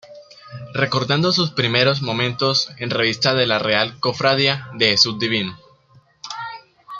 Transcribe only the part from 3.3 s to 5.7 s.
de la Real cofradía de Jesús divino.